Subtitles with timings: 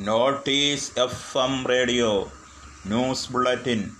[0.00, 2.32] Notice F M radio
[2.86, 3.90] news bulletin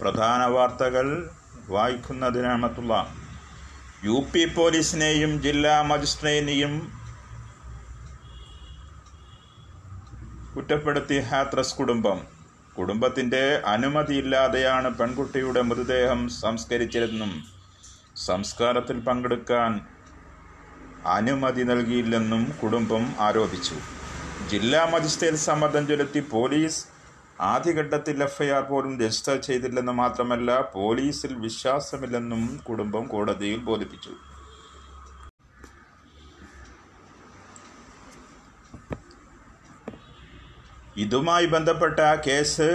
[0.00, 1.30] പ്രധാന വാർത്തകൾ
[1.68, 3.14] വായിക്കുന്നതിനാമത്തുള്ള
[4.04, 6.92] U P പോലീസിനെയും ജില്ലാ മജിസ്ട്രേറ്റിനെയും
[10.56, 12.26] കുറ്റപ്പെടുത്തി ഹാത്രസ് കുടുംബം.
[12.78, 17.44] കുടുംബത്തിന്റെ അനുമതിയില്ലാതെയാണ് പെൺകുട്ടിയുടെ മൃതദേഹം സംസ്കരിച്ചതെന്നും
[18.16, 19.80] സംസ്കാരത്തിൽ പങ്കെടുക്കാൻ
[21.06, 23.95] അനുമതി നൽകിയില്ലെന്നും കുടുംബം ആരോപിച്ചു.
[24.50, 26.80] ജില്ലാ മജിസ്ട്രേറ്റ് സമ്മർദ്ദം ചെലുത്തി പോലീസ്
[27.52, 34.12] ആദ്യഘട്ടത്തിൽ എഫ്ഐആർ പോലും രജിസ്റ്റർ ചെയ്തില്ലെന്ന് മാത്രമല്ല പോലീസിൽ വിശ്വാസമില്ലെന്നും കുടുംബം കോടതിയിൽ ബോധിപ്പിച്ചു.
[41.04, 42.68] ഇതുമായി ബന്ധപ്പെട്ട കേസ്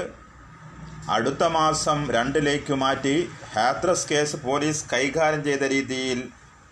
[1.15, 3.15] അടുത്ത മാസം രണ്ടിലേക്ക് മാറ്റി
[3.55, 6.21] ഹാത്രസ് കേസ് പോലീസ് കൈകാര്യം ചെയ്ത രീതിയിൽ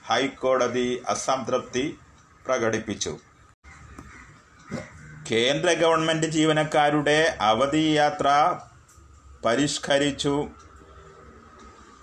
[0.09, 1.85] ഹൈക്കോടതി അസംതൃപ്തി
[2.45, 3.13] പ്രകടിപ്പിച്ചു.
[5.31, 8.27] കേന്ദ്ര ഗവൺമെന്റ് ജീവനക്കാരുടെ അവധി യാത്ര
[9.45, 10.47] പരിഷ്കരിച്ചു.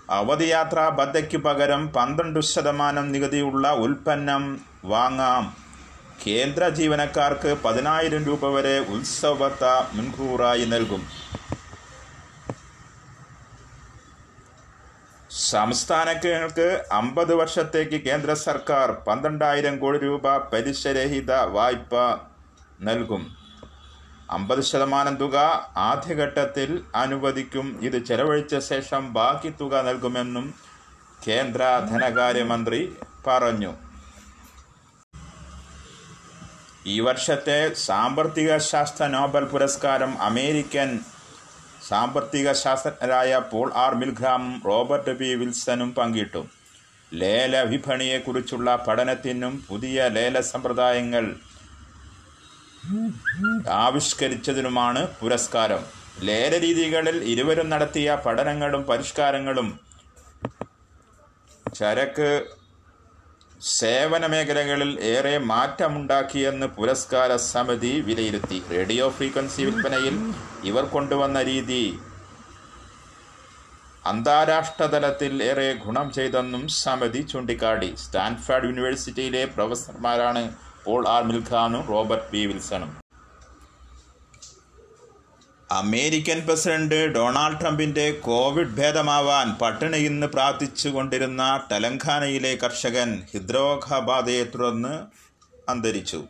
[0.09, 4.43] അവധിയാത്രാ ബദ്ധയ്ക്ക് പകരം പന്ത്രണ്ട് ശതമാനം നികുതിയുള്ള ഉൽപ്പന്നം
[4.85, 5.55] വാങ്ങാം.
[6.27, 11.03] കേന്ദ്ര ജീവനക്കാർക്ക് പതിനായിരം രൂപ വരെ ഉത്സവത്ത മുൻകൂറായി നൽകും.
[15.31, 21.93] സംസ്ഥാനങ്ങൾക്ക് അമ്പത് വർഷത്തേക്ക് കേന്ദ്ര സർക്കാർ പന്ത്രണ്ടായിരം കോടി രൂപ പലിശരഹിത വായ്പ
[22.81, 23.37] നൽകും.
[24.31, 25.35] അമ്പത് ശതമാനം തുക
[25.77, 27.79] ആദ്യഘട്ടത്തിൽ അനുവദിക്കും.
[27.81, 30.53] ഇത് ചെലവഴിച്ച ശേഷം ബാക്കി തുക നൽകുമെന്നും
[31.27, 32.93] കേന്ദ്ര ധനകാര്യമന്ത്രി
[33.27, 33.73] പറഞ്ഞു.
[36.85, 40.99] ഈ വർഷത്തെ സാമ്പത്തിക ശാസ്ത്ര നോബൽ പുരസ്കാരം അമേരിക്കൻ
[41.87, 45.35] സാമ്പത്തിക ശാസ്ത്രജ്ഞരായ Paul R Milgrom Robert P.
[45.35, 46.47] വിൽസനും പങ്കിട്ടു.
[47.13, 51.35] ലേല വിപണിയെക്കുറിച്ചുള്ള പഠനത്തിനും പുതിയ ലേല സമ്പ്രദായങ്ങൾ
[53.69, 55.83] ആവിഷ്കരിച്ചതിനുമാണ് പുരസ്കാരം.
[56.27, 59.79] ലേല രീതികളിൽ ഇരുവരും നടത്തിയ പഠനങ്ങളും പരിഷ്കാരങ്ങളും
[61.75, 62.45] ചരക്ക്
[63.61, 68.63] സേവന മേഖലകളിൽ ഏറെ മാറ്റമുണ്ടാക്കിയെന്ന് പുരസ്കാര സമിതി വിലയിരുത്തി.
[68.71, 70.33] റേഡിയോ ഫ്രീക്വൻസി വിൽപ്പനയിൽ
[70.63, 71.99] ഇവർ കൊണ്ടുവന്ന രീതി
[74.05, 77.95] അന്താരാഷ്ട്ര തലത്തിൽ ഏറെ ഗുണം ചെയ്തെന്നും സമിതി ചൂണ്ടിക്കാട്ടി.
[77.95, 80.43] സ്റ്റാൻഫോർഡ് യൂണിവേഴ്സിറ്റിയിലെ പ്രൊഫസർമാരാണ്
[80.87, 82.97] പോൾ ആർ മിൽഖാനും റോബർട്ട് പി വിൽസണും.
[85.71, 95.05] അമേരിക്കൻ പ്രസിഡന്റ് ഡൊണാൾഡ് ട്രംപിന്റെ കോവിഡ് ഭേദമാവാൻ പട്ടിണിയിൽ നിന്ന് പ്രാർത്ഥിച്ചുകൊണ്ടിരുന്ന തെലങ്കാനയിലെ കർഷകൻ ഹൃദ്രോഗബാധയെ തുടർന്ന്
[95.69, 96.23] അന്തരിച്ചു.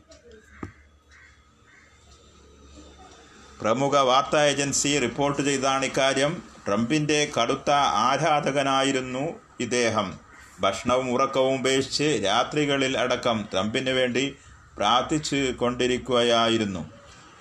[3.61, 6.43] പ്രമുഖ വാർത്താ ഏജൻസി റിപ്പോർട്ട് ചെയ്താണ് ഇക്കാര്യം.
[6.67, 10.19] ട്രംപിന്റെ കടുത്ത ആരാധകനായിരുന്നു ഇദ്ദേഹം.
[10.59, 14.35] ഭക്ഷണവും ഉറക്കവും ഉപേക്ഷിച്ച് രാത്രികളിൽ അടക്കം ട്രംപിന് വേണ്ടി
[14.77, 16.89] പ്രാർത്ഥിച്ചു കൊണ്ടിരിക്കുകയായിരുന്നു.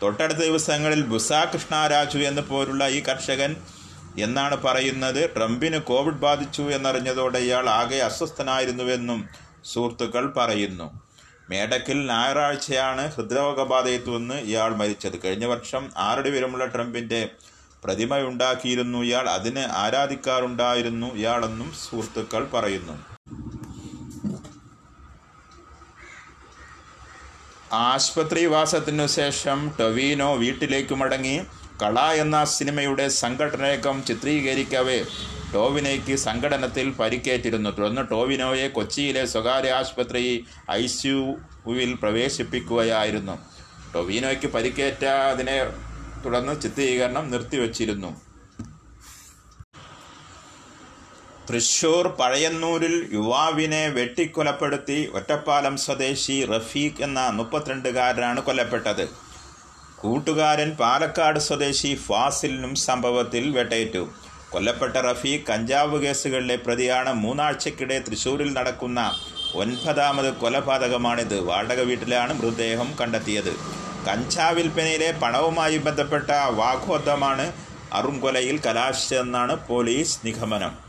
[0.03, 3.57] തൊട്ടടുത്ത ദിവസങ്ങളിൽ ബുസാ കൃഷ്ണരാജു എന്ന പോലുള്ള ഈ കർഷകൻ
[4.19, 5.31] എന്നാണ് പറയുന്നത്.
[5.37, 9.29] ട്രംപിന് കോവിഡ് ബാധിച്ചു എന്നറിഞ്ഞതോടെ ഇയാൾ ആകെ അസ്വസ്ഥനായിരുന്നുവെന്നും
[9.65, 11.01] സുഹൃത്തുക്കൾ പറയുന്നു.
[11.51, 15.23] മേടക്കിൽ ഞായറാഴ്ചയാണ് ഹൃദ്രോഗബാധയെ തുടർന്ന് ഇയാൾ മരിച്ചത്.
[15.25, 17.29] കഴിഞ്ഞ വർഷം ആറടി ഉയരമുള്ള ട്രംപിന്റെ
[17.85, 19.29] പ്രതിമയുണ്ടാക്കിയിരുന്നു ഇയാൾ.
[19.31, 23.16] അതിന് ആരാധിക്കാറുണ്ടായിരുന്നു ഇയാളെന്നും സുഹൃത്തുക്കൾ പറയുന്നു.
[27.73, 31.41] ആശുപത്രിവാസത്തിനു ശേഷം ടൊവീനോ വീട്ടിലേക്ക് മടങ്ങി
[31.83, 35.05] കള എന്ന സിനിമയുടെ സംഘടനയക്കം ചിത്രീകരിക്കവേ
[35.55, 37.71] ടോവിനോയ്ക്ക് സംഘടനത്തിൽ പരിക്കേറ്റിരുന്നു.
[37.71, 43.39] തുടർന്ന് ടോവിനോയെ കൊച്ചിയിലെ സ്വകാര്യ ആശുപത്രി ഐ സിയുവിൽ പ്രവേശിപ്പിക്കുകയായിരുന്നു.
[43.95, 45.67] ടൊവിനോയ്ക്ക് പരിക്കേറ്റ അതിനെ
[46.25, 48.26] തുടർന്ന് ചിത്രീകരണം നിർത്തിവച്ചിരുന്നു.
[51.49, 59.09] തൃശൂർ പഴയന്നൂരിൽ യുവാവിനെ വെട്ടിക്കൊലപ്പെടുത്തി ഒറ്റപ്പാലം സ്വദേശി റഫീഖ് എന്ന മുപ്പത്തിരണ്ടുകാരനാണ് കൊല്ലപ്പെട്ടത്.
[60.01, 64.03] കൂട്ടുകാരൻ പാലക്കാട് സ്വദേശി ഫാസിലിനും സംഭവത്തിൽ വെട്ടേറ്റു.
[64.51, 67.13] കൊല്ലപ്പെട്ട റഫീഖ് കഞ്ചാവ് കേസുകളിലെ പ്രതിയാണ്.
[67.13, 69.01] മൂന്നാഴ്ചക്കിടെ തൃശൂരിൽ നടക്കുന്ന
[69.55, 71.39] ഒൻപതാമത് കൊലപാതകമാണിത്.
[71.51, 73.53] വാടക വീട്ടിലാണ് മൃതദേഹം കണ്ടെത്തിയത്.
[74.09, 76.31] കഞ്ചാവ് വിൽപ്പനയിലെ പണവുമായി ബന്ധപ്പെട്ട
[76.63, 77.47] വാഗ്വാദമാണ്
[77.93, 80.86] അറുംകൊലയിൽ കലാശിച്ചതെന്നാണ് പോലീസ് നിഗമനം.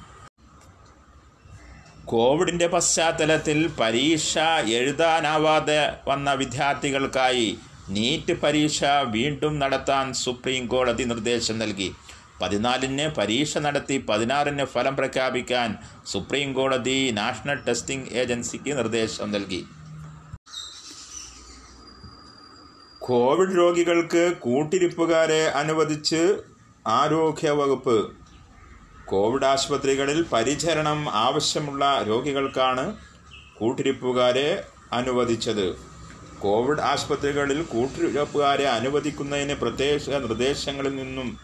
[2.12, 7.58] കോവിഡിന്റെ പശ്ചാത്തലത്തിൽ പരീക്ഷ എഴുതാനാവാതെ വന്ന വിദ്യാർത്ഥികൾക്കായി
[7.90, 8.84] നീറ്റ് പരീക്ഷ
[9.16, 11.90] വീണ്ടും നടത്താൻ സുപ്രീം കോടതി നിർദ്ദേശം നൽകി.
[12.42, 15.76] പതിനാലിന് പരീക്ഷ നടത്തി പതിനാറിന് ഫലം പ്രഖ്യാപിക്കാൻ
[16.06, 19.62] സുപ്രീം കോടതി നാഷണൽ ടെസ്റ്റിംഗ് ഏജൻസിക്ക് നിർദ്ദേശം നൽകി.
[23.00, 26.24] കോവിഡ് രോഗികൾക്ക് കൂട്ടിരിപ്പുകാരെ അനുവദിച്ച്
[26.88, 27.98] ആരോഗ്യവകുപ്പ്
[29.10, 32.98] കോവിഡ് ആശുപത്രികളിൽ പരിചരണം ആവശ്യമുള്ള രോഗികൾക്കാണ്
[33.58, 34.64] കൂട്ടിരിപ്പുകാരെ
[34.94, 35.76] അനുവദിച്ചത്.
[36.40, 41.38] കോവിഡ് ആശുപത്രികളിൽ കൂട്ടിരിപ്പുകാരെ അനുവദിക്കുന്നതിന് പ്രത്യേക നിർദ്ദേശങ്ങളിൽ നിന്നും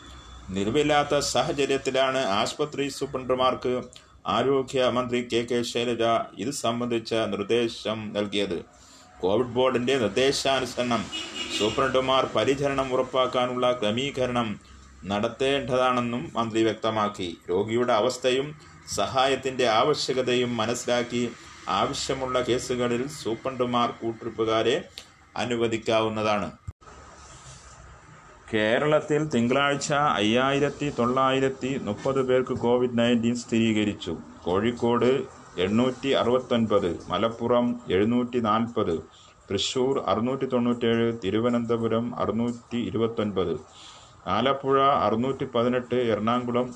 [0.50, 3.82] നിലവില്ലാത്ത സാഹചര്യത്തിലാണ് ആശുപത്രി സൂപ്രണ്ടുമാർക്ക്
[4.28, 6.04] ആരോഗ്യമന്ത്രി കെ കെ ശൈലജ
[6.38, 8.66] ഇത് സംബന്ധിച്ച നിർദ്ദേശം നൽകിയത്.
[9.22, 11.06] കോവിഡ് ബോർഡിന്റെ നിർദ്ദേശാനുസരണം
[11.60, 14.73] സൂപ്രണ്ടുമാർ പരിചരണം ഉറപ്പാക്കാനുള്ള ക്രമീകരണം
[15.06, 17.38] നടത്തേണ്ടതാണെന്നും മന്ത്രി വ്യക്തമാക്കി.
[17.50, 18.56] രോഗിയുടെ അവസ്ഥയും
[18.96, 21.32] സഹായത്തിന്റെ ആവശ്യകതയും മനസ്സിലാക്കി
[21.70, 24.76] ആവശ്യമുള്ള കേസുകളിൽ സൂപ്രണ്ടുമാർ കൂട്ടിരിപ്പുകാരെ
[25.38, 26.52] അനുവദിക്കാവുന്നതാണ്.
[28.54, 34.18] കേരളത്തിൽ തിങ്കളാഴ്ച അയ്യായിരത്തി തൊള്ളായിരത്തി മുപ്പത് പേർക്ക് കോവിഡ് നയന്റീൻ സ്ഥിരീകരിച്ചു.
[34.44, 35.24] കോഴിക്കോട്
[35.58, 38.96] എണ്ണൂറ്റി അറുപത്തൊൻപത് മലപ്പുറം എഴുന്നൂറ്റി നാൽപ്പത്
[39.50, 43.60] തൃശ്ശൂർ അറുന്നൂറ്റി തൊണ്ണൂറ്റേഴ് തിരുവനന്തപുരം അറുന്നൂറ്റി ഇരുപത്തൊൻപത്
[44.26, 46.68] ആലപ്പുഴ അറുന്നൂറ്റി പതിനെട്ട് എറണാകുളം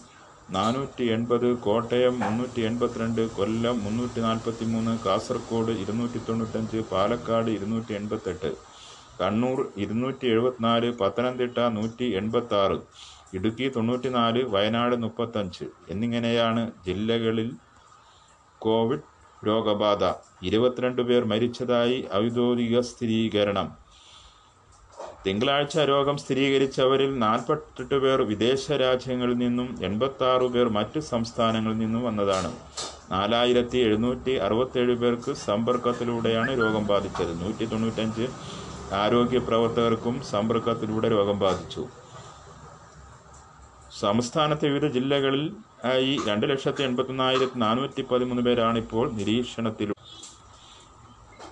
[0.50, 8.52] നാനൂറ്റി എൺപത് കോട്ടയം മുന്നൂറ്റി എൺപത്തിരണ്ട് കൊല്ലം മുന്നൂറ്റി നാൽപ്പത്തി മൂന്ന് കാസർഗോഡ് ഇരുന്നൂറ്റി തൊണ്ണൂറ്റഞ്ച് പാലക്കാട് ഇരുന്നൂറ്റി എൺപത്തെട്ട്
[9.20, 12.78] കണ്ണൂർ ഇരുന്നൂറ്റി എഴുപത്തിനാല് പത്തനംതിട്ട നൂറ്റി എൺപത്തി ആറ്
[13.34, 17.50] ഇടുക്കി തൊണ്ണൂറ്റിനാല് വയനാട് മുപ്പത്തഞ്ച് എന്നിങ്ങനെയാണ് ജില്ലകളിൽ
[18.62, 19.08] കോവിഡ്
[19.44, 20.04] രോഗബാധ.
[20.44, 23.68] ഇരുപത്തിരണ്ട് പേർ മരിച്ചതായി ഔദ്യോഗിക സ്ഥിരീകരണം.
[25.28, 32.52] തിങ്കളാഴ്ച രോഗം സ്ഥിരീകരിച്ചവരിൽ നാൽപ്പത്തെട്ട് പേർ വിദേശ രാജ്യങ്ങളിൽ നിന്നും എൺപത്തി ആറ് പേർ മറ്റു സംസ്ഥാനങ്ങളിൽ നിന്നും വന്നതാണ്.
[33.12, 37.34] നാലായിരത്തി എഴുന്നൂറ്റി അറുപത്തേഴ് പേർക്ക് സമ്പർക്കത്തിലൂടെയാണ് രോഗം ബാധിച്ചത്.
[37.42, 38.28] നൂറ്റി തൊണ്ണൂറ്റഞ്ച്
[39.02, 41.84] ആരോഗ്യ പ്രവർത്തകർക്കും സമ്പർക്കത്തിലൂടെ രോഗം ബാധിച്ചു.
[44.04, 45.46] സംസ്ഥാനത്തെ വിവിധ ജില്ലകളിൽ
[45.92, 49.90] ആയി രണ്ട് ലക്ഷത്തി എൺപത്തൊന്നായിരത്തി നാനൂറ്റി പതിമൂന്ന് പേരാണ് ഇപ്പോൾ നിരീക്ഷണത്തിൽ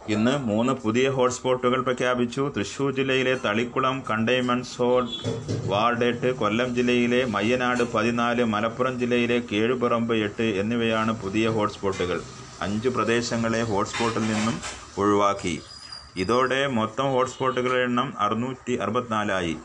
[0.07, 2.53] ഇന്ന് മൂന്ന് പുതിയ ഹോട്ട്സ്പോട്ടുകൾ പ്രഖ്യാപിച്ചു.
[2.55, 5.05] തൃശൂർ ജില്ലയിലെ തളിക്കുളം കണ്ടെയ്ൻമെന്റ് സോൺ
[5.65, 12.19] വാർഡ് എട്ട് കൊല്ലം ജില്ലയിലെ മയ്യനാട് പതിനാല് മലപ്പുറം ജില്ലയിലെ കേഴുപറമ്പ് എട്ട് എന്നിവയാണ് പുതിയ ഹോട്ട്സ്പോട്ടുകൾ.
[12.61, 14.57] അഞ്ച് പ്രദേശങ്ങളെ ഹോട്ട്സ്പോട്ടിൽ നിന്നും
[14.97, 15.55] ഒഴിവാക്കി.
[16.15, 19.55] ഇതോടെ മൊത്തം ഹോട്ട്സ്പോട്ടുകളുടെ എണ്ണം അറുന്നൂറ്റി അറുപത്തിനാലായി